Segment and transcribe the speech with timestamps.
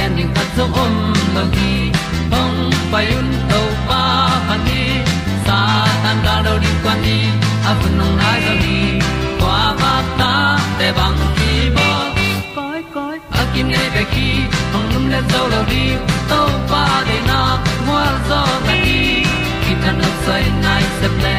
[0.00, 0.94] gen ding khat zo om
[1.34, 1.72] lo gi
[2.32, 2.58] hong
[2.92, 4.02] pai un to pa
[4.46, 4.82] pa ni
[5.46, 5.58] sa
[6.04, 7.18] tan da do di kwan ni
[7.70, 8.78] a bu nong nai zo ni
[9.40, 10.32] kwa ba ta
[10.78, 11.88] te bang ki bo
[12.56, 14.28] koi koi a kim nei be ki
[14.72, 15.84] hong lum le zo lo di
[16.30, 16.40] to
[16.72, 17.40] pa de na
[17.86, 18.98] mo zo ta ni
[19.62, 21.36] ki tan no sai nai se ple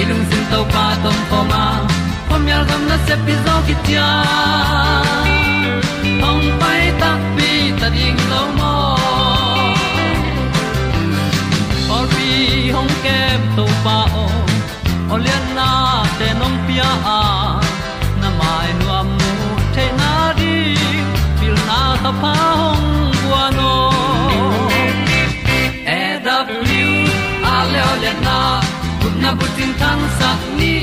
[0.00, 1.64] ilung sin to pa tom ko ma.
[2.28, 3.74] Pom yal gam na se pi zo ki
[6.22, 8.74] hong pai ta pi ta ding lo mo
[11.96, 12.28] or bi
[12.76, 14.26] hong kem to pa o
[15.14, 15.70] olian na
[16.18, 17.20] te nong pia a
[18.22, 19.32] na mai nu am mu
[19.74, 20.56] te na di
[21.38, 22.88] pil na ta pa hong
[23.20, 23.72] bua no
[25.98, 26.84] e da pru
[27.52, 28.38] a le olian na
[29.00, 30.74] kun na bu tin tan sa ni.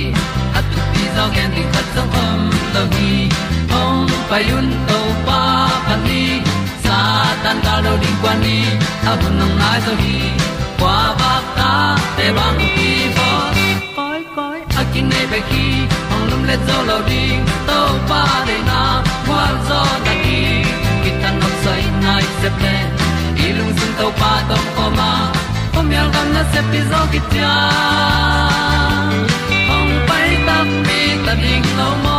[0.57, 2.28] At tu pi zo gen di khat zo om
[4.29, 5.41] payun to pa
[5.87, 6.23] pan ni
[6.85, 6.97] sa
[7.43, 8.57] tan ga lo ding kwa ni
[9.09, 10.17] a bu nang mai so hi
[10.79, 11.71] kwa ba ta
[12.17, 13.29] te bang ki bo
[13.97, 15.65] koi koi a kin nei pe ki
[16.13, 17.79] ong lum le zo lo ding to
[18.11, 18.81] pa de na
[19.27, 20.39] kwa zo ta ki
[21.03, 22.75] ki tan nok sai nai se pe
[23.45, 25.11] i lung sun to pa tom ko ma.
[25.73, 27.53] Pom yal gam na se pi zo ki tia
[29.75, 32.18] ong pai ta mi ta ding lo mo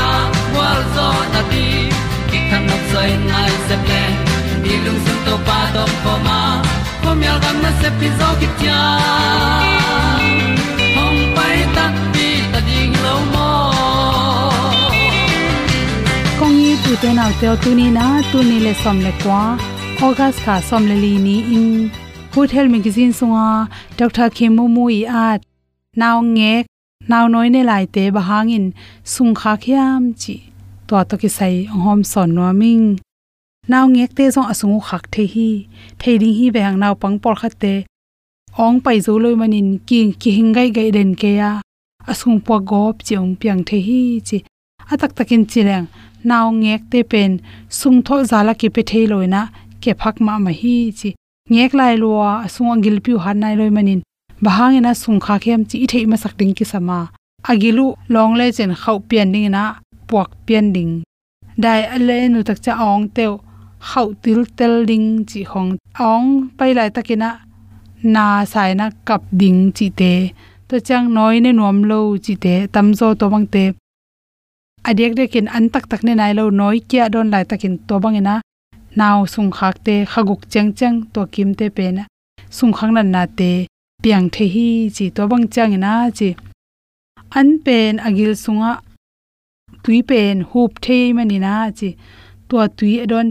[0.95, 1.65] zo na ti
[2.29, 4.03] ki kan nok sai nai se ple
[4.63, 6.39] ni lung sun to pa do ko ma.
[7.03, 8.81] Ko mi al gam na se pi zo ki tia
[10.97, 13.49] hong pai ta pi ta ding lo mo
[16.39, 19.41] kong yi tu te nau te tu ni na, tu ni le som le kwa
[20.07, 20.39] august
[20.69, 21.91] som le li ni in.
[22.31, 23.47] Food health magazine sunga
[23.97, 25.41] dr khemu mu i at
[26.01, 26.17] naw
[27.11, 28.65] naw noi ne lai te bahangin
[29.13, 29.53] sung kha
[30.21, 30.50] chi
[30.91, 32.87] to to ki sai hom son no ming
[33.71, 35.49] naw ngek te zong asung khak the hi.
[35.99, 37.73] Thei ding hi bang naw pang por khat te.
[38.63, 41.51] Ong pai zo loi manin king ki hingai gai den ke ya.
[42.11, 44.37] Asung po gop chiong piang the hi chi.
[44.91, 45.87] Atak takin chileng
[46.29, 47.31] naw ngek te pen.
[47.79, 49.41] Sung tho zala ki pe thei loina
[49.81, 51.09] ke phak ma ma hi chi.
[51.53, 52.29] Ngek lai lua.
[52.45, 54.01] Asung angil piu han nai loi manin.
[54.43, 55.77] Bahangena sung kha khem chi.
[55.91, 56.99] Thei ma sak ding ki sama.
[57.49, 59.63] Agilu long le chen khau pian ding na
[60.11, 60.93] puak pian ding.
[61.63, 63.31] Dai ale nu tak cha ong teu
[63.87, 65.71] khau til tel ding chi hong.
[66.11, 66.27] Ong
[66.57, 67.29] pai lai takina
[68.13, 70.13] na sai na kap ding chi te.
[70.67, 73.63] To chang noi ne nom lo chi te, tam zo to bang te.
[74.89, 78.15] Adek dekin an tak tak ne nai lo noi kya don lai takin to bang
[78.21, 78.35] ina.
[78.99, 82.03] Naw sung khak te, khaguk chang chang to kim te pe na.
[82.57, 83.51] Sung khang nan na te,
[84.03, 86.29] piang the hi chi to bang chang ina chi.
[87.39, 88.71] An pen agil sunga
[89.83, 91.89] tui pen hup thei manina chi
[92.49, 93.27] to tui adon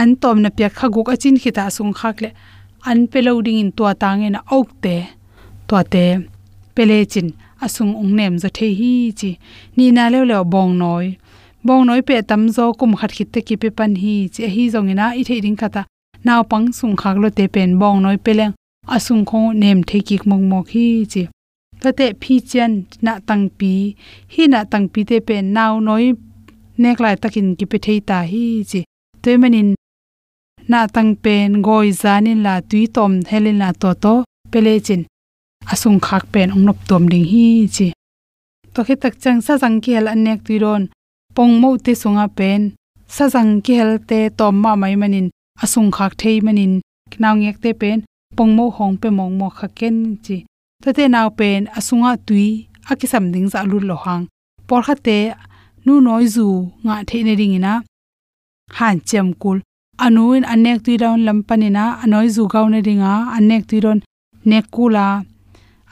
[0.00, 2.30] an tom na pyak khaguk achin khita sung khak le
[2.90, 4.96] an peloding in to tangena na aukte
[5.68, 6.04] to te
[6.74, 7.28] pele chin
[7.60, 9.38] asung ung nem zo the hi chi.
[9.76, 11.16] Ni na le le bong noi.
[11.64, 14.46] Bong noi pe tam zo kum khat khit te ki pe pan hi chi.
[14.54, 15.82] Hi zong ina i thei ding khata
[16.24, 18.52] naw pang sung khak lo te pen bong noi peleng
[18.94, 21.22] asung kho nem the ki mong mok hi chi
[21.82, 22.72] ta te phi chen
[23.04, 23.72] na tang pi
[24.32, 26.06] hi na tang pi te pen naw noi
[26.82, 28.80] nek lai takin ki pe thei ta hi chi.
[29.22, 29.70] Te manin
[30.70, 34.14] na tang pen goi zanin la tui tom helin la to to
[34.52, 35.02] pele chin
[35.72, 37.46] asung khak pen ong nop tom ding hi
[37.76, 37.86] chi.
[38.74, 40.82] To khe tak chang sa jang ki hel anek tui ron
[41.36, 42.62] pong mo te sunga pen
[43.14, 45.28] sa jang ki hel te tom ma mai manin
[45.64, 46.72] asung khak thei manin
[47.22, 47.98] naw ngek te pen
[48.36, 50.36] pong mo hong pe mong mo khaken chi
[50.82, 52.46] tate naw pen asunga tui
[52.90, 54.24] akisam ding za lu lohang.
[54.68, 55.18] Por khate
[55.84, 56.46] nu noi zu
[56.84, 57.72] nga the ne ring ina
[58.76, 59.58] han chem kul.
[60.04, 64.00] Anuin anek tui down lampanina, anoi zu gaw ne ringa anek tui ron
[64.50, 65.06] nek kula.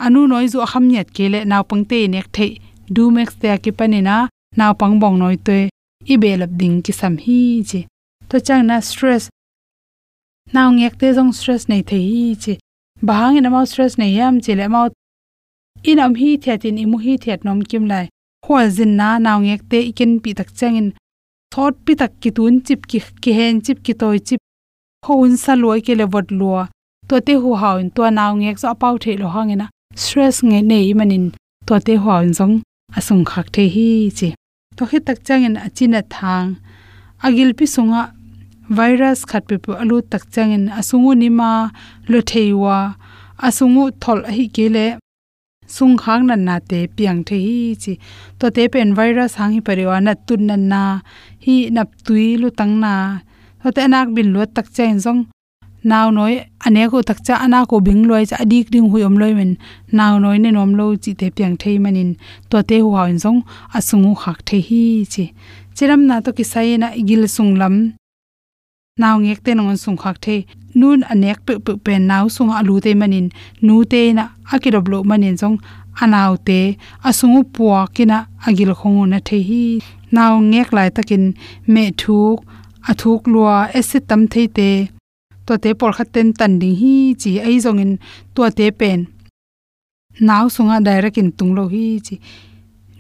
[0.05, 2.53] Anu noi zu akham nyat kele naw pangte nek thei
[2.95, 4.17] du max te akipanina
[4.59, 5.59] naw pang bong noi te.
[6.13, 7.39] Ibelap ding ki sam hi
[7.69, 7.81] chi.
[8.29, 9.25] To chang na stress.
[10.55, 12.55] Naw ngek te jong stress nei thei hi chi
[13.09, 14.89] bahang in amau stress nei yam chile mau
[15.91, 18.07] in am hi thiatin imu hi thiat nom kim lai.
[18.45, 20.89] Khwal zin na naw ngek te ikin pi tak changin
[21.53, 24.41] thot pi tak ki tun chip ki ki hen chip ki toy chip.
[25.05, 26.63] Khon sa loi ke le vot lua.
[27.09, 29.67] To te hu haw in to naw ngek so pau the lo hang ina
[30.03, 31.27] stress nge nei manin
[31.67, 32.55] to te haw in jong
[32.99, 34.29] asung khak the hi chi.
[34.77, 36.49] To khi tak changin achina thang.
[37.27, 38.03] Agil pi sunga
[38.69, 41.51] virus khat pe alu tak changin asungu nima
[42.11, 42.79] lo theiwa
[43.47, 44.87] asungu thol hi kele
[45.67, 47.93] sung khang nan na te piang the hi chi.
[48.39, 50.83] To te pen virus hang hi pariwa na tun nan na
[51.45, 53.21] hi nap tui lu tang na.
[53.63, 55.21] To te anak bin lo tak chen jong
[55.91, 56.35] naw noi
[56.67, 59.53] ane ko tak cha ana ko bing loi cha adik ding hu om loi men
[59.99, 62.11] naw noi ne nom lo chi te piang thei manin.
[62.51, 63.41] To te hu hawn jong
[63.77, 64.83] asungu khak the hi
[65.13, 65.25] chi.
[65.77, 67.77] Chiram na to ki sai na igil sung lam.
[69.03, 70.37] Naw ngek te nong sung khak the
[70.79, 73.27] nun anek pe pe pen naw sung alu te manin
[73.67, 75.59] nu te na akirob lo manin jong
[76.03, 76.59] anaw te
[77.09, 79.65] asungu puwa kina agil khong na the hi
[80.15, 81.25] naw ngek lai takin
[81.73, 82.39] me thuk
[82.91, 84.71] athuk lua acid tam thei te
[85.47, 87.93] to te por khaten tan ding hi chi ai zong in
[88.35, 89.01] to te pen
[90.29, 92.15] naw sunga direct in tung lo hi chi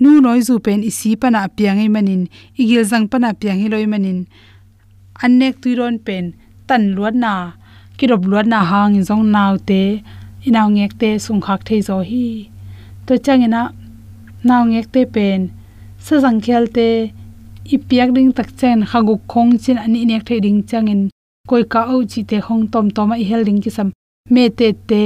[0.00, 2.23] nu noi zu pen isi pana piang ai manin
[2.61, 4.20] igil jang pana piang hi loi manin
[5.23, 6.25] anek tuiron pen,
[6.69, 7.33] tan luat na
[7.99, 9.83] kirop luat na hang in jong naw te
[10.47, 12.27] inaw ngek te sung khak thei zo hi.
[13.06, 13.63] To changena
[14.49, 15.41] naw ngek te pen,
[16.05, 16.89] sa jang khel te
[17.75, 21.01] i piak ding tak chen khaguk khong chin ani nek thei ding changin
[21.51, 23.89] koi ka au chi te khong tom tom a hel ding ki sam
[24.35, 25.05] me te te,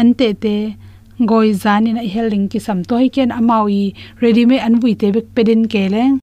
[0.00, 0.56] an te te
[1.30, 3.82] goi zan in a hel ding ki sam to hi ken amawi
[4.22, 6.14] ready me an bui te bek pedin ke leng.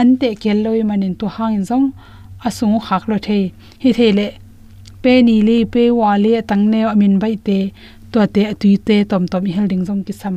[0.00, 1.86] An te kel loi manin to hang in jong
[2.46, 3.44] asung khak lo thei
[3.82, 4.26] hi thele
[5.02, 7.58] pe ni le, pe wa le tang ne amin bai te
[8.12, 10.36] to te atui te tom tom hel ding jong ki sam.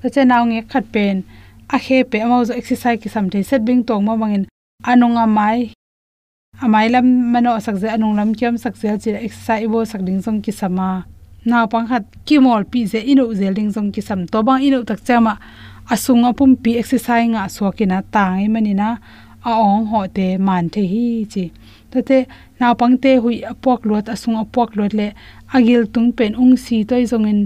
[0.00, 1.16] Ta che naw nge khat pen,
[1.74, 3.38] a khe pe amao zo exercise ki sam the.
[3.48, 4.44] Set bing tong ma mangin
[4.90, 5.60] anunga mai.
[6.64, 10.20] Amai lam mano sak je anung lam kyam sak je chi exercise bo sak ding
[10.24, 10.88] jong ki sama
[11.50, 14.20] naw pang khat, ki mol pi je inu zel ding jong ki sam.
[14.32, 15.34] To bang inu tak chama
[15.92, 18.88] asunga pum pi exercise nga so kina tangai manina
[19.48, 21.44] a ong ho te man the hi chi.
[21.90, 22.18] Tate
[22.60, 25.08] na pangte hui apok lot asung apok lot le
[25.54, 27.40] agil tung pen ung si toi zong in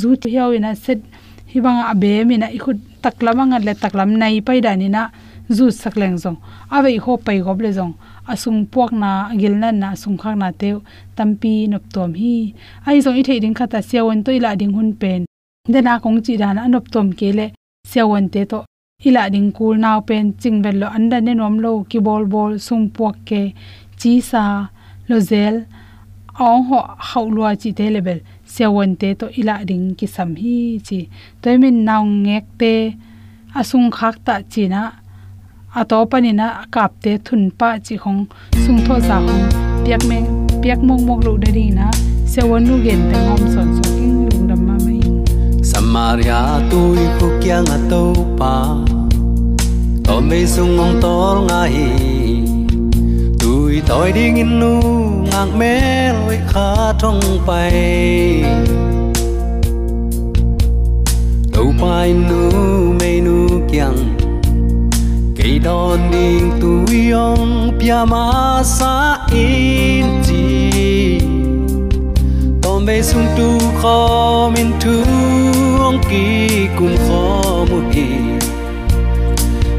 [0.00, 1.00] zu ti hiaw ina set
[1.50, 5.02] hi hibanga abe mi na khut taklama nga le taklam nai pai dani na
[5.56, 6.38] zu sakleng zong.
[6.70, 7.94] Ave ho pai gob le zong.
[8.32, 10.68] Asung pok na agil na na sung khak na te
[11.16, 12.54] tampi nop tom hi.
[12.86, 15.20] Ai zong i thei ding khata siawon toila ding hun pen.
[15.72, 17.46] Dena kong chi dan anop tom kele
[17.90, 18.58] siawon te to
[19.02, 22.86] hila ding kul naw pen chingvel lo anda ne nom lo ki bol bol sung
[22.94, 23.42] puak ke
[24.00, 24.44] chi sa
[25.08, 25.56] lo zel.
[26.46, 28.18] Ong ho hau lua chi te level.
[28.54, 31.00] Sewon te to ila ding ki sam hi chi.
[31.42, 32.74] Toy min naw ngek te
[33.60, 34.82] asung khak ta chi na.
[35.80, 38.20] Ato pani na kap te thun pa chi khong
[38.64, 39.44] sung tho za hong.
[39.84, 40.18] Piak me,
[40.62, 41.86] piak mong mong lo de ri na.
[42.32, 43.79] Sewon nu gen te ngom son.
[45.92, 48.54] Maria tôi khu kia ngà tâu pa.
[50.04, 51.88] Tò mê sung ngong tol hi.
[53.40, 54.80] Tôi tòi đi nghìn nu
[55.32, 58.44] ngang mé lối khá trong bay.
[61.52, 62.50] Tâu bay nu,
[63.00, 64.16] mê nu kiang.
[65.36, 70.70] Cây đòn đình tui yong pia ma sa in chi.
[72.62, 75.59] Tom mê sung tu khó min tui
[75.90, 78.06] mong kỳ cùng khó một kỳ.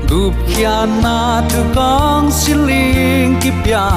[0.09, 3.91] Bụp kia na thư con xin linh kịp ya,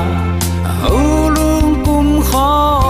[0.64, 2.80] Hầu luôn cùng khó.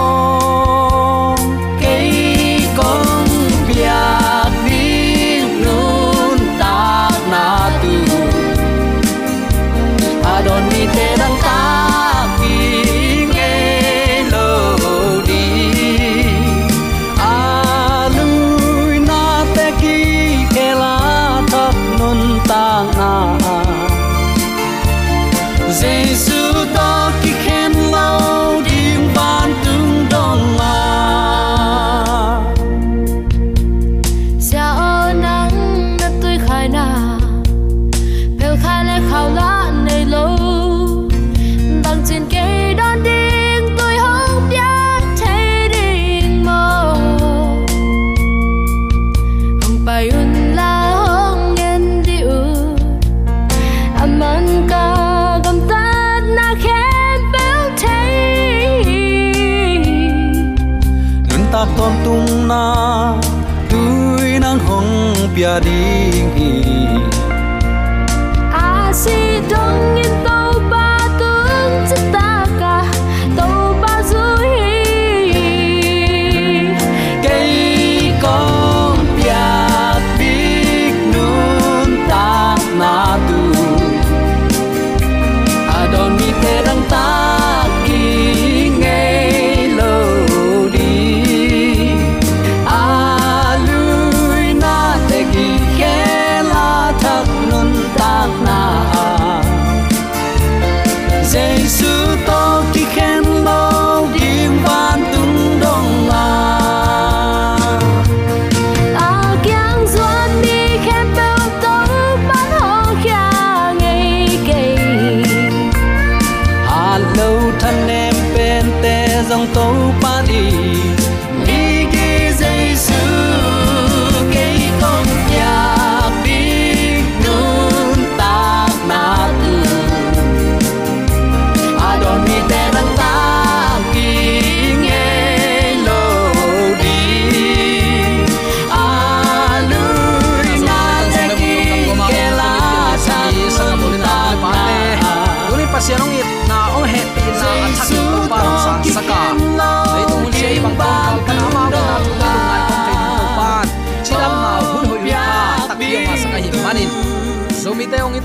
[65.55, 66.24] jadi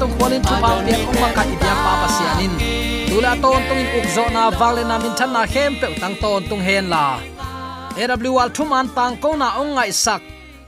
[0.00, 2.52] tong kholin thu pau pian ong mang ka ipian pa pa sianin
[3.08, 6.16] tula ton tung in uk zo na wale na min than na hem pe tang
[6.22, 7.06] ton tung hen la
[8.00, 10.22] awl thuman tang ko na ong ngai sak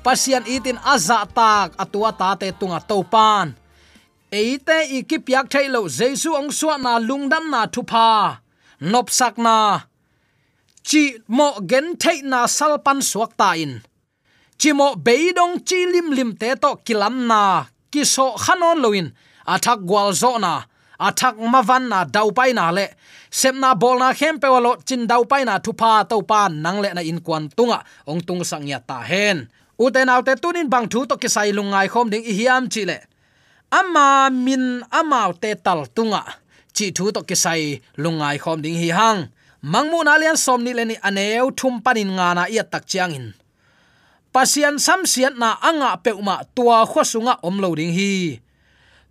[0.04, 3.46] pasian itin aza tak atua ta te tunga topan
[4.40, 8.11] eite ikipiak thailo jesu ong suwa na lungdam na thupa
[8.82, 9.58] nop sak na.
[10.82, 11.02] Chi
[11.37, 13.72] mo gen thei na salpan suak ta in
[14.62, 19.07] chimo beidong chi lim lim te to kilam na kiso khanon loin
[19.54, 20.52] athak gwal zo na
[21.09, 22.87] athak mavan na dau pai na le
[23.38, 26.95] semna bol na khem pe walo chin dau pai na thupa to pa nang le
[26.95, 29.50] na in kwan tunga, ong tung sang ya ta hen.
[29.83, 32.99] Uten autte tunin bang thu to kisai lungai khom ding i hiam chi le.
[33.78, 36.23] Ama min amau te tal tunga,
[36.76, 39.21] chi thu to kisai lungai khom ding hi hang.
[39.73, 43.14] Mangmu na lian som ni le ni aneu thum panin nga na ya tak chiang
[43.19, 43.41] in
[44.32, 48.40] pasian samsiat na anga peuma tua khosunga omlo ding hi.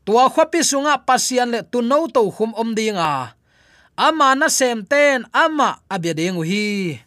[0.02, 3.38] Tua khopi sunga pasian le tu no to khum om dinga
[4.02, 6.98] ama na sem ten, ama abya hi.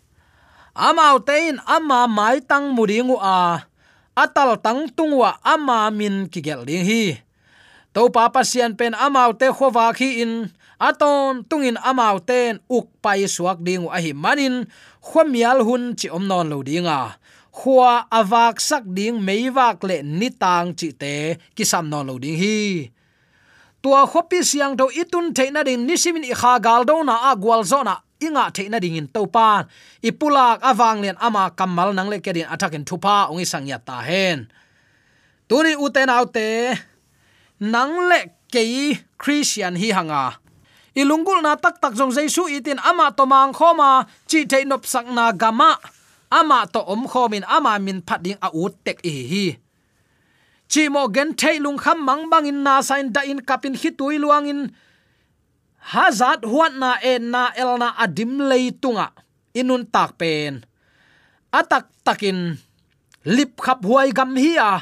[0.74, 3.66] Ama tein, ama mai tang muringu a.
[4.14, 7.18] Atal tang tungwa ama min kigel ding hi.
[7.94, 10.50] To pa pasian pen ama te khowa khi in.
[10.78, 14.66] Aton tungin ama ten, uk pai suak ding a hi manin.
[15.02, 17.18] Khomial hun chi om non lo dinga
[17.54, 22.90] khua awak sak ding meiwak le nitang chi te kisam non lo ding hi.
[23.78, 27.62] Tua khopi siang do itun theina ding nisimin i kha gal do na a gwal
[27.62, 29.70] zona inga theina ding in topan
[30.02, 34.50] ipulak awang len ama kamal nang le kedin athakin thupa ongi sangya ta hen.
[35.46, 36.74] Tuni uten autte
[37.62, 38.20] nang le
[38.50, 40.42] kei christian hi hanga.
[40.94, 45.78] Ilungul na tak tak jong jaisu itin ama tomang khoma chi theinop sakna gama
[46.40, 49.46] ama to om khomin ama min phading a ut tek e hi.
[50.70, 53.90] Chi mo gen thei lung kham mang bang in na sain da in kapin hi
[53.98, 54.60] tui luang in.
[55.92, 59.06] Hazat huat na e na el na adim lei tunga.
[59.54, 60.64] Inun tak pen.
[61.58, 62.58] Atak takin
[63.34, 64.74] lip khap huai gam hi a.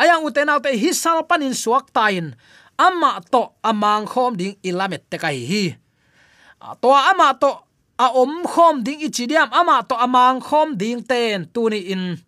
[0.00, 2.36] Ayang uten autte hi sal panin suak tain.
[2.78, 5.64] Ama to amang khom ding ilamet te kai hi.
[6.82, 7.50] To ama to
[8.02, 12.18] a om khom ding ichidiam ama to amang khom ding ten tuni in.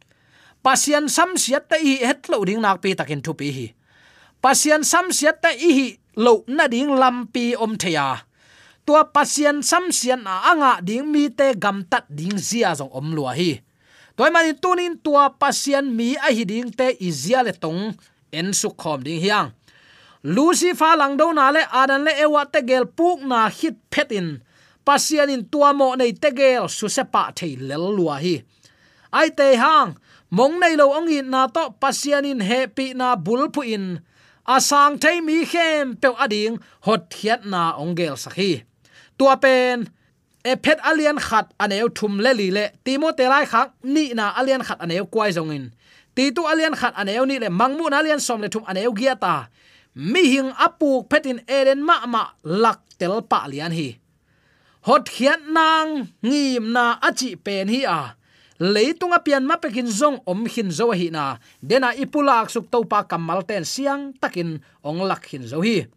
[0.65, 3.67] Pasian sam siat ta i het lo ding nak pi takin thu pi hi.
[4.39, 5.89] Pasian sam siat ta i hi
[6.25, 8.23] lo na ding lam pi om theya.
[8.87, 13.11] Tua pasian sam sian a anga ding mi te gam tat ding zia zong om
[13.17, 13.51] lua hi.
[14.17, 17.83] Toy mani tunin tua pasian mi a hi ding te izia le tong
[18.39, 19.51] en su khom ding hiang.
[20.25, 24.41] Lucifer lang do na le adan le ewa te gel puk na hit phetin
[24.87, 28.37] pasian in tuamo nei tegel su se pa thei lel lua hi.
[29.19, 29.97] Ai te hang,
[30.37, 33.87] mong nei lo ong in na to pasian in happy na bul pu in
[34.47, 38.53] asang thei mi khem pe ading, hot hiat na ong gel sakhi
[39.19, 39.89] tua pen
[40.45, 42.65] e phet alian khat aneu thum le li le.
[42.85, 45.67] Timo te lai khak, ni na alian khat aneu kwai zong in
[46.15, 49.15] ti tu alian khat aneu ni le mangmu na alian som le thum aneu gia
[49.17, 49.49] ta.
[49.95, 53.89] Mi hing apuk phetin eren ma ma lak tel pa lian hi
[54.85, 58.17] hot khiat nang ngim na achi pen hi a.
[58.61, 61.41] Leitunga pian ma pekin zong om hin zo hi na.
[61.59, 65.89] Dena ipulak suk to pa kamal ten siang takin ong lak hin zo hi.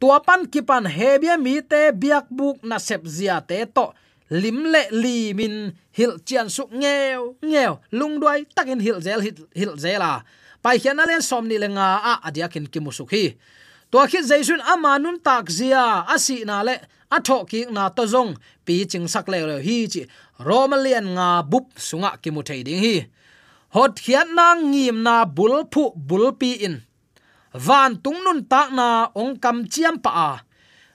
[0.00, 3.92] Tuapan kipan hebia mi te biak buk na sep zia te to.
[4.30, 9.36] Lim le li min hil chian su nghèo nghèo lung đuôi takin hil zel hil,
[9.52, 10.22] hil zela.
[10.62, 13.34] Pai hian alen som ni lenga a adia kin kimusuk hi.
[13.90, 16.78] To khit jaisun ama nun tak zia asi na le
[17.10, 18.32] a tho ki na to zong,
[18.64, 20.02] pi ching sak le le hi chi
[20.38, 22.96] romalian nga bup sunga ki mu thei ding hi.
[23.74, 26.76] Hot khian na ngim na bul phu bul pi in.
[27.66, 30.32] Van tung nun tak na ong kam chiam pa a.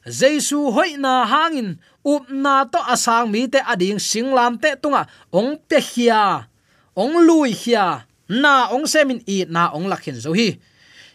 [0.05, 5.57] Jesu hoi na hangin, up na to asang mi te ading singlam te tunga ong
[5.67, 6.47] pe hia.
[6.95, 10.55] Ong lui hia, na ong semin i na ong lakhin zo hi.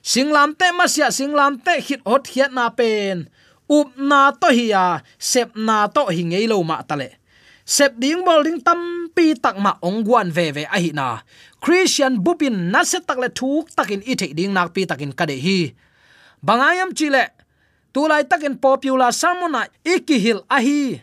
[0.02, 3.28] Singlam te masia singlam te hit hot hiat na pen
[3.70, 7.22] up na to hiya sep na to hi ngei lo ma tale.
[7.62, 11.22] Sep ding bol ding tam pi tak ma ong guan ve ve a hi na.
[11.62, 15.24] Christian bupin na se tak le thuk takin i the ding nak pi takin ka
[15.30, 15.70] de hi.
[16.42, 17.30] Bangayam chile
[17.94, 20.98] tulai takin popular samuna ikihil a hi.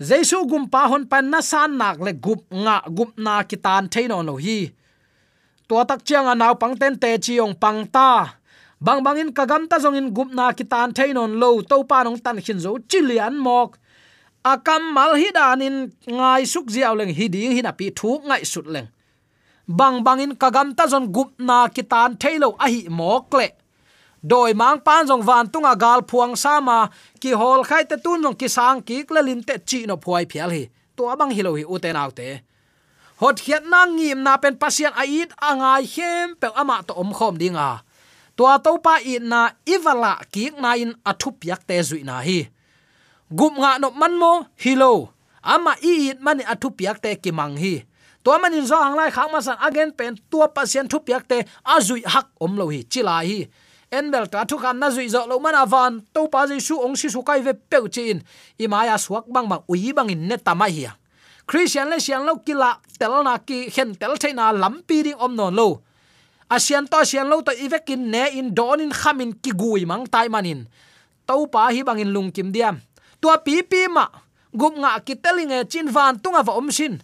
[0.00, 4.22] Jesu gum pa hon pan na san nak le gup nga, gup na kitan theino
[4.22, 4.70] no hi.
[5.68, 8.39] To tak chiang a naw pang ten te chiong pang ta
[8.80, 12.40] bang bangin kagam ta zong in gup na kitan theinon lo to pa nong tan
[12.44, 13.76] khin zo chilian mok.
[14.44, 18.42] Akam mal hi danin ngai suk ziaw leng hi ding hi na pi thu ngai
[18.52, 18.88] sut leng.
[19.68, 23.48] Bang bangin kagam ta zon gup na kitan thailo a hi mok le.
[24.30, 26.78] Doi mang pan zong van tunga gal phuang sama
[27.20, 30.24] ki hol khai te tun zong ki sang ki kle lin te chi no phuai
[30.30, 30.64] phial hi.
[30.96, 32.28] To abang hi lo hi uten autte
[33.20, 37.36] hot khiat na ngim na pen pasian ait angai hem pe ama to om khom
[37.36, 37.84] dinga
[38.40, 42.48] tua to pa i na iwala ki na in athup yak te zui na hi.
[43.28, 45.12] Gup nga no man mo hilo
[45.44, 47.84] ama i it mani athup yak te ki mang hi.
[48.24, 51.44] Mân in zo hang lai khang ma san again pen tua pasien thup yak te
[51.68, 53.44] azui hak om lo hi chila hi.
[53.92, 56.96] Enbel ta thu kham na zui zo lo man avan to pa ji su ong
[56.96, 58.24] si su kai ve pe chin
[58.56, 60.88] i ma ya suak bang bang ui bang in ne ta mai hi
[61.44, 65.52] christian le siang lo kila tel na ki, hen tel thaina lampi ding om non
[65.52, 65.89] lo
[66.50, 70.28] asian to asian lo to ivekin ne in don in khamin ki gui mang tai
[70.28, 70.66] manin.
[71.26, 72.82] To pa hi bangin lungkim diam.
[73.20, 74.06] Tua pi pi ma,
[74.56, 76.98] gup nga ki telinge chin van tunga va om sin.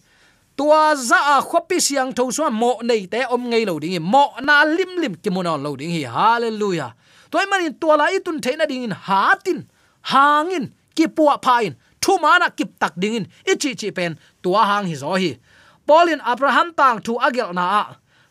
[0.57, 4.33] Tua za a khopi siang tho so mo nei te om ngei lo ding mo
[4.41, 6.03] na lim lim ki mon lo ding hi.
[6.09, 6.95] Hallelujah.
[7.31, 8.95] Toy manin tua la itun theina ding in.
[8.97, 9.69] Hatin,
[10.11, 14.95] hangin ki puwa phain thu mana kip tak dingin ichi chi pen tua hang hi
[14.95, 15.39] zo hi.
[15.87, 17.85] Polin abraham tang thu agel na a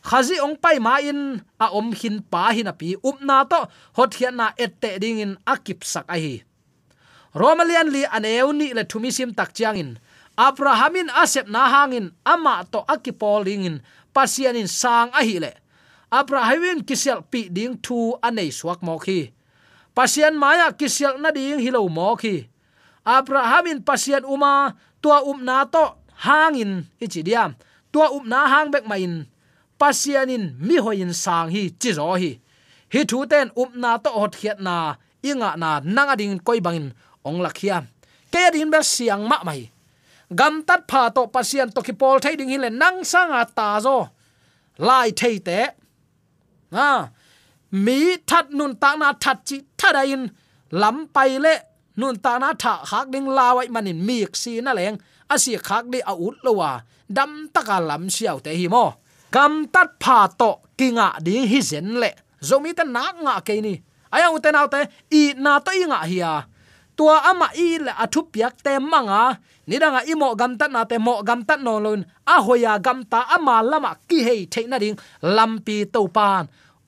[0.06, 3.66] khazi ong pai ma in a om hin pa hin api up na to,
[3.98, 6.46] hot hian na ette ding in akip sak a hi.
[7.34, 9.92] Romalian li aneu ni le thumi sim tak chiang in.
[10.38, 13.76] Abrahamin asep na hangin ama to akipol ding in,
[14.14, 15.52] pasian in sang a hi le.
[16.14, 19.34] Abrahamin kisel pi ding thu anei suak mo khi
[19.96, 22.46] pasian maya kisel na ding hilo mo khi
[23.08, 25.96] abrahamin pasian uma, tua um na to
[26.28, 27.56] hangin ichidiam
[27.96, 29.24] tua um na hang bek main
[29.80, 32.32] pasianin mi hoin sang hi chi zo hi.
[32.94, 34.96] Hi thu ten up na to hot khiat na
[35.30, 36.88] inga na nanga ding koi bangin
[37.28, 37.78] ong lakhia
[38.32, 39.62] ke din ber siang ma mai.
[40.40, 43.68] Gam tat pha to pasian to ki pol thai ding hi le nang sanga ta
[43.86, 43.98] zo.
[44.88, 45.60] Lai thei te.
[46.72, 47.10] À
[47.86, 50.24] mi that nun ta na that chi thada in.
[50.82, 51.54] Lam pai le
[52.00, 54.98] nun ta na tha khak ding lawai manin mi si na leng.
[55.34, 56.72] Asi khak di a ut lowa
[57.18, 58.86] dam taka lam siaw te hi mo
[59.32, 62.12] kam tat pha to kinga ding hi zen le
[62.48, 63.74] zomi ta na nga ke ni.
[64.12, 64.80] Aya u te nau te
[65.12, 66.36] i na to i nga hi à.
[66.96, 69.36] tua ama i le athu piak te manga
[69.68, 72.02] ni danga i mo gam tat na te mo gam tat no lun
[72.34, 74.98] a hoya à gam ta ama lama ki hei the na ding
[75.36, 76.48] lampi to pan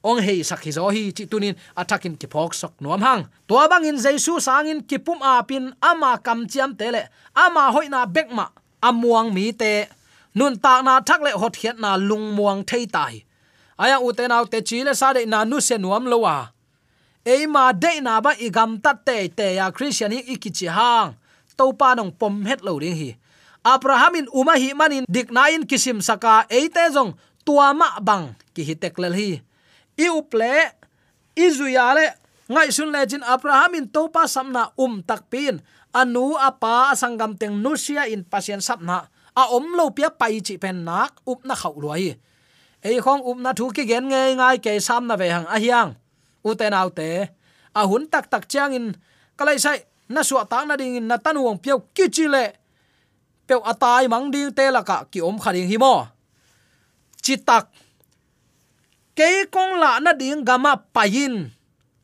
[0.10, 3.86] ong hei sakhi zo hi chi tunin attacking ki phok sok nuam hang to bang
[3.90, 5.66] in jesu sangin ki pum a pin.
[5.90, 7.02] Ama kam chiam tele
[7.36, 8.46] ama hoina bekma
[8.88, 9.72] amuang mi te
[10.38, 13.26] nun ta na thak le hot hiat na lung muang thei tai.
[13.82, 16.38] Aya u te nau te chi le sa de na nu se nuam lo wa.
[17.26, 21.18] E ma de na ba igam tat te te ya christian hi ikichi hang.
[21.58, 23.10] To pa nong pom het lo ding hi.
[23.66, 27.98] Abraham in uma hi manin dik na in kisim saka e te jong tua ma
[27.98, 29.42] bang ki hi tek lel hi.
[29.98, 30.54] I uple
[31.34, 32.08] izuya le,
[32.46, 35.58] ngai sun le jin abraham in to pa samna um tak pin.
[35.98, 39.10] Anu apa asangam teng nusia in pasien sapna
[39.42, 41.92] a om lo pia pai chi pen nak up na khau lo
[42.88, 45.58] ei khong up na thu ki gen nge ngai ke sam na ve hang a
[45.60, 45.92] hiang.
[46.48, 47.10] U te nau te.
[47.74, 48.94] A hun tak tak chang in
[49.38, 52.46] kalai sai na suwa ta na ding na tan wong pia ki chi le.
[53.48, 55.94] Peo atai mang ding te la ka ki om khading hi mo.
[57.24, 57.66] Chi tak.
[59.18, 61.36] Ke kong la na ding gama payin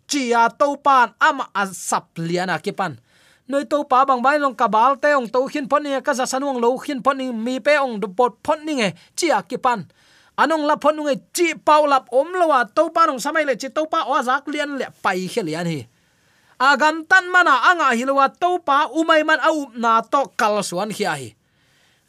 [0.10, 2.98] chia to pan ama asap liana kipan
[3.54, 6.26] noi to pa bang bai long kabal te ong to khin phon ni ka za
[6.26, 9.86] sanuang lo khin phon ni mi pe ong du pot phon ni nge chia kipan
[10.38, 13.70] anong la phon nge, chi pau lap om lowa to pa nong samai le chi
[13.70, 15.86] to pa o zak lian le pai khelian hi.
[16.58, 21.06] Agam tan mana anga hilwa to pa umai man au na to kal suan hi
[21.06, 21.30] hi.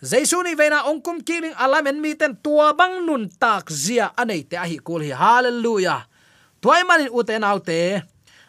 [0.04, 4.56] Jaisu ni veina ongkum kiling alamen mi ten tua bang nun tak zia anei te
[4.56, 5.12] hi kul hi.
[5.12, 6.08] Hallelujah.
[6.60, 8.04] Toy manin uten autte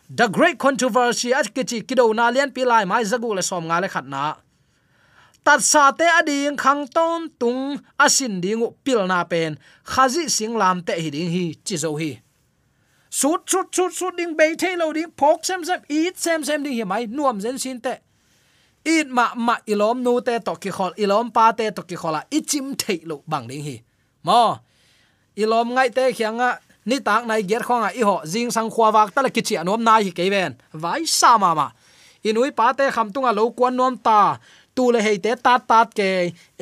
[0.09, 3.87] the great controversy at kichi kido na lian pilai mai zagu le som nga le
[3.87, 4.35] khat na.
[5.45, 10.81] Tat sa te ading khang ton tung asin dingu pil na pen khazi sing lam
[10.81, 12.11] te hi ding hi chi zo hi
[13.09, 16.63] sut sut sut sut ding be the lo ding pok sem sem eat sem sem
[16.63, 17.93] ding hi mai nuam zen sin te
[18.85, 22.21] eat ma ma ilom nu te to ki khol ilom pa te to ki khola
[22.37, 23.75] ichim thei lo bang ding hi
[24.23, 24.57] mo
[25.43, 26.49] ilom ngai te khianga
[26.85, 29.41] ni à, tak nai ger khonga i ho jing sang khwa wak ta la ki
[29.47, 31.67] chi anom nai hi ke ben vai sa ma ma
[32.27, 34.19] inui pa te kham tunga lo kwan nom ta.
[34.75, 36.09] Tu le hei te tat tat ke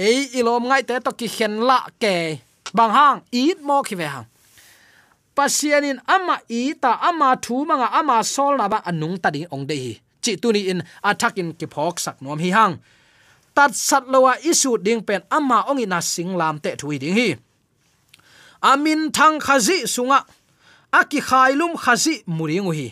[0.08, 2.14] ei ilom ngai te to ki khen la ke
[2.78, 4.28] bang hang eat mo ki ve hang.
[5.36, 9.48] Pasianin ama i ta ama thu manga ama sol na ba à anung ta ding
[9.54, 9.94] ong de hi.
[10.24, 12.74] Chi tu ni in attack in ki phok sak nom hi hang.
[13.56, 17.16] Tat sat lowa isu ding à, pen ama ong ina sing lam te thui ding
[17.20, 17.30] hi
[18.72, 20.24] amin thang khazi sunga.
[20.94, 22.88] Aki khailum khazi muringu hi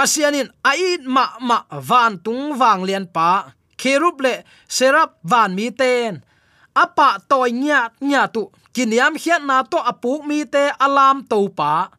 [0.00, 3.52] pasianin ait ma ma van tung wang lian pa.
[3.76, 6.24] Kherup le serap van mi ten.
[6.72, 11.92] Apa toy nya nya tu kiniam hian na to apuk mi te alam to pa.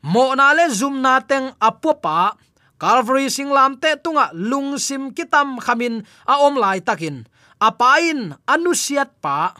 [0.00, 2.32] Mo na le zum na teng apu pa.
[2.80, 7.28] Calvary singlam te tunga lungsim kitam khamin a om lai takin.
[7.60, 9.52] Apain anusiat pa.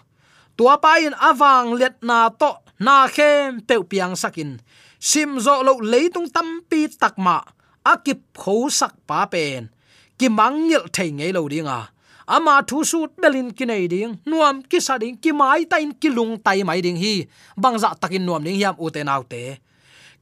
[0.57, 4.59] Tua pain awang let na to na khem pe piang sakin.
[4.99, 7.38] Sim zo lo leitung tampi takma
[7.87, 9.71] akip kho sak pa pen.
[10.18, 11.81] Ki mangil thei ngei lo dinga
[12.27, 16.38] ama thu su belin kinai ding, nuam ki sa ding, ki mai tain ki lung
[16.45, 17.14] tai mai ding hi.
[17.62, 19.42] Bangza takin nuam ding hiam uten autte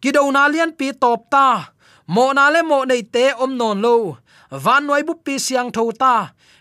[0.01, 1.77] ki do na lian pi top ta.
[2.11, 4.18] Mo na le mo nei te om non lo
[4.51, 6.15] van noi bu pi siang tho ta.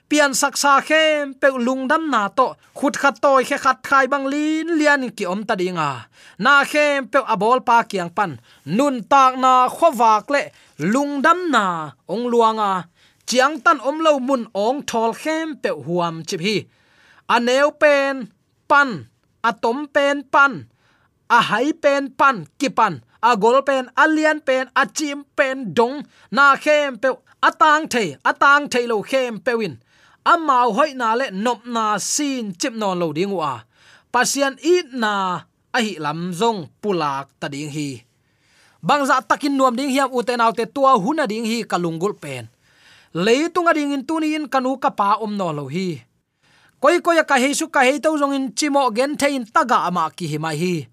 [0.09, 2.47] Pian saksa khem pe lungdam na to.
[2.77, 5.89] Khut khat toy khe khat khai bang lin lian ki om ta dinga
[6.43, 8.31] na khem pe abol pa kiang pan.
[8.65, 10.41] Nun tak na khowak le.
[10.93, 11.65] Lungdam na
[12.13, 12.71] ong luanga
[13.27, 16.57] chiang tan om lo mun ong thol khem pe huam chi hi.
[17.35, 18.15] Aneu pen
[18.69, 18.89] pan.
[19.49, 20.53] Atom pen pan.
[21.37, 26.03] A hai pen pan ki pan a gol pen alian pen, a chim pen dong.
[26.31, 27.09] Na khem pe
[27.43, 29.79] atang the atang the lo khem pe win.
[30.25, 33.61] Amau hoi na le nop na sin chip non lo ding wa.
[34.11, 35.41] Pasian i na,
[35.73, 38.03] a hi lam zong pulak ta ding hi.
[38.83, 42.47] Bangza takin nuam ding hiam uten autte tua huna ding hi kalungul pen.
[43.13, 46.03] Leitung ding in tuni in kanu ka pa om no lo hi.
[46.79, 50.09] Koi koi ka he su ka he to zong in chimo gen thein taga ama
[50.15, 50.87] ki hi mai hi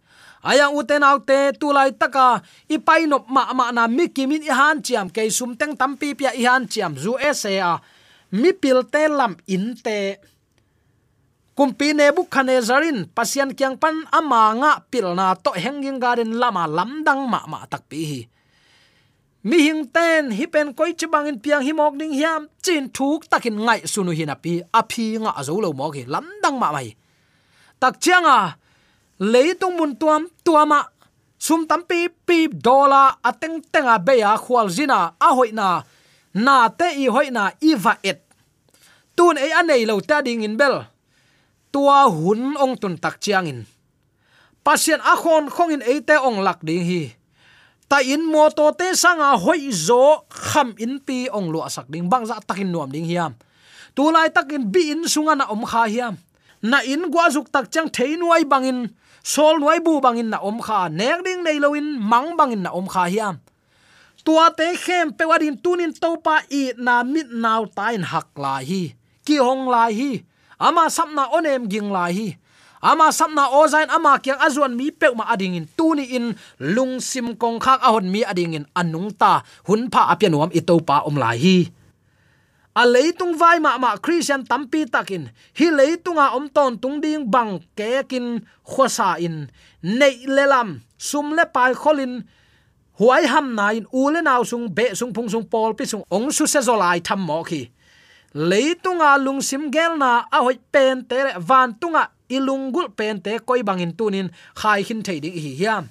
[0.46, 5.26] ayang uten autte tulai taka, ipai nop ma ma na mikimin i han chiam ke
[5.28, 7.82] sum teng tampi pia i han chiam, zu esa
[8.30, 10.16] mi pil te lam in te.
[11.56, 11.96] Kumpi
[12.60, 17.88] zarin, pasian kyang pan ama nga pilna to henging garden lama lamdang ma ma tak
[17.88, 18.20] pi hi.
[19.48, 23.24] Mi hing ten, hi pen koi chibang in piang hi mok ding hiam, chin thuk
[23.30, 26.92] takin ngai sunu na pí api nga azo lo mo ki lamdang ma mai
[27.80, 28.56] tak chianga
[29.18, 30.84] leitung mun tuam, tuama.
[31.36, 35.84] Sum tampi pi dola ateng tenga be ya khwal zina a hoina.
[36.32, 38.24] Na te i hoina i va et.
[39.16, 40.84] Tun ei anei lo ta ding in bel.
[41.72, 43.60] Tua hun ong tun tak chiang in.
[44.64, 47.12] Pasien a khon khong in eite ong lak ding hi.
[47.86, 52.08] Ta in mo to te sanga hoi zo kham in pi ong lu asak ding.
[52.08, 53.36] Bang za takin nuam ding hiam.
[53.94, 56.16] Tu lai takin bi in sunga na om kha hiam
[56.70, 58.90] na in gwa zuk tak chang thei nuai bangin
[59.22, 62.86] sol nuai bu bangin na om kha, nek ding nei loin mang bangin na om
[62.86, 63.36] kha hiam.
[64.26, 68.82] Tua te khem pe wadin tunin topa i na mit naw tain hak la hi,
[69.26, 70.10] ki hong la hi,
[70.58, 72.34] ama sapna onem ging la hi,
[72.82, 77.38] ama sapna ozain, ama kyang azuan mi pe ma ading in tuni in, lung sim
[77.38, 81.30] kong khak ahon mi ading in anung ta, hun pha apianuam i topa om la
[81.42, 81.70] hi
[82.76, 85.30] a leitung vai ma ma christian tampi takin.
[85.58, 89.48] Hi leitunga om ton tung ding bang ke kin khosa in.
[89.82, 92.20] Nei lelam sum le pai kholin.
[93.00, 96.04] Huai ham na in u le naw sung be sung phung sung pol pi sung
[96.10, 97.62] ong su se zolai tham mo khi.
[98.34, 104.28] Leitunga lungsim gelna a hoi pen te van tunga ilungul pen te koi bangin tunin
[104.60, 105.88] khai hin thei ding hi hiam.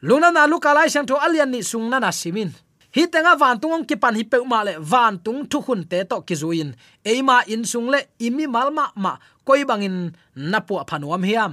[0.00, 2.50] Luna na lu kalai sang tho alian ni sung na na simin
[2.96, 5.98] hi tenga van tungong ki pan hi pe ma le van tung thu khun te
[6.10, 6.70] to ki zuin
[7.04, 9.12] eima in sung le imi malma ma
[9.44, 11.52] koi bangin na pu phanuam hiam.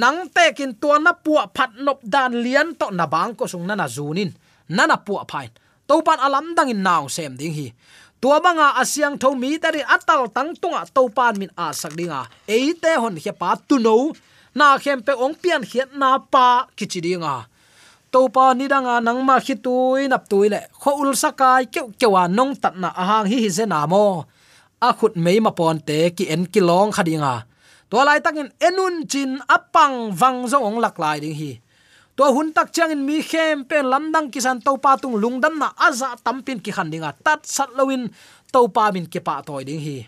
[0.00, 3.66] Nang te kin to na pu phat nop dan lian to na bang ko sung
[3.66, 4.30] na na zunin
[4.76, 5.50] na na pu phain.
[5.88, 7.66] To pan alam dang in naw sem ding hi.
[8.20, 12.20] Tua banga asyang tho mi tari atal tang tunga to pan min a sak dinga
[12.46, 14.14] eite hon he pa tu no
[14.54, 17.34] na khem pe ong pian khiat na pa kichi dinga
[18.12, 19.00] to pa ni danga
[19.46, 23.64] khi tui nap tuile kho ul sakai keu kewa nong tatna ahang hi hi ze
[23.66, 24.24] na mo.
[24.80, 27.34] A khut mei ma pon te ki en ki long khadinga
[27.90, 31.52] to lai takin enun chin apang wang zong ong lak lai ding hi.
[32.18, 35.70] To hun tak chang in mi khem pen lamdang kisan to pa tung lungdam na
[35.78, 37.14] aza tampin ki khan dinga.
[37.24, 38.10] Tat sat lowin
[38.52, 39.98] to pa min ki pa toy ding hi.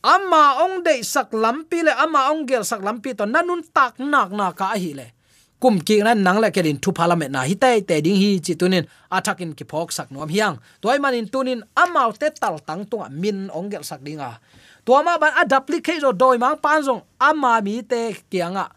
[0.00, 4.30] Amma ong de sak lampi le amma ong gel sak lampi to nanun tak nak
[4.32, 5.19] na ka hi le
[5.60, 8.40] kum ki na nang la ke kelin thu parliament na hi te te ding hi
[8.40, 10.56] chi tunin athakin ki phok sak nom hiang.
[10.80, 14.40] Toy man in tunin amau te tal tang tunga min ongel sak dinga.
[14.88, 18.72] To ma ban adaplicate do doi mang pan jong ama mi te kianga.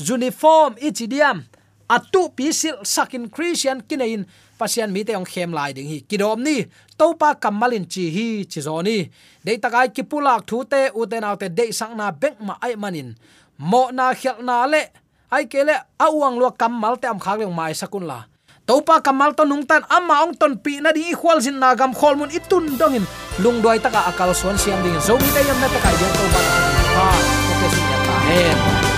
[0.00, 1.44] Uniform ichidiam,
[1.86, 4.24] atu pisil sakin christian kinein,
[4.58, 6.00] pasian mi te ong khem lai ding hi.
[6.08, 6.64] Kidom ni,
[6.96, 8.98] topa kamalin chi hi chi zoni
[9.44, 12.74] de takai kipulak thu te uten autte naw te de sang na bek ma ai
[12.80, 13.12] manin.
[13.60, 15.03] Mo na khel na le
[15.34, 18.18] ai kele awang lo kamal te am khak le mai sakun la.
[18.64, 21.92] Topa kamal to nung tan ama ong ton pi na di equal jin na gam
[21.92, 23.04] khol mun itun dongin
[23.42, 26.24] lung doi taka akal suan siam ding zo mi te yam na takai de to
[26.32, 26.40] ba
[26.96, 27.06] ha
[27.60, 28.93] ko sin ya ta hen